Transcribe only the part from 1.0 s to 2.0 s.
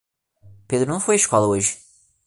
à escola hoje.